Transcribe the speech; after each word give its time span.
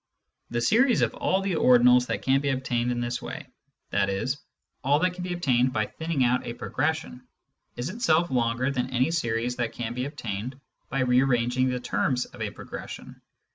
The 0.49 0.61
series 0.61 1.03
of 1.03 1.13
all 1.13 1.41
the 1.41 1.53
ordinals 1.57 2.07
that 2.07 2.23
can 2.23 2.41
be 2.41 2.49
obtained 2.49 2.91
in 2.91 3.01
this 3.01 3.21
way, 3.21 3.45
i.e. 3.93 4.25
all 4.83 4.97
that 4.97 5.13
can 5.13 5.23
be 5.23 5.33
obtained 5.33 5.71
by 5.73 5.85
thinning 5.85 6.23
out 6.23 6.43
a 6.47 6.55
progression, 6.55 7.27
is 7.75 7.89
itself 7.91 8.31
longer 8.31 8.71
than 8.71 8.89
any 8.89 9.11
series 9.11 9.57
that 9.57 9.73
can 9.73 9.93
be 9.93 10.05
obtained 10.05 10.59
by 10.89 11.01
re 11.01 11.21
arranging 11.21 11.69
the 11.69 11.79
terms 11.79 12.25
of 12.25 12.41
a 12.41 12.49
progression. 12.49 13.21